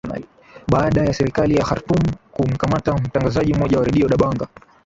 [0.71, 1.97] baada ya serikali ya khartum
[2.31, 4.47] kumkamata mtangazaji mmoja wa redio dabanga